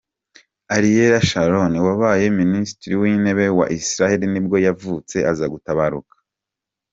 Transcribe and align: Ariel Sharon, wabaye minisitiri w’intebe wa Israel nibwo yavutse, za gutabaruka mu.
Ariel 0.75 1.13
Sharon, 1.29 1.73
wabaye 1.87 2.25
minisitiri 2.41 2.93
w’intebe 3.01 3.45
wa 3.59 3.65
Israel 3.79 4.21
nibwo 4.31 4.57
yavutse, 4.67 5.15
za 5.37 5.45
gutabaruka 5.53 6.13
mu. 6.21 6.25